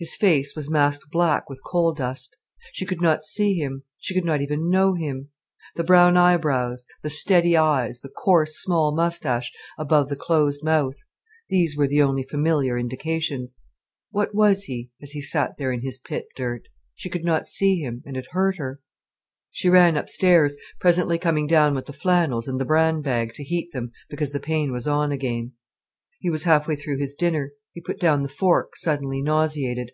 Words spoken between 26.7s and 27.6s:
through his dinner.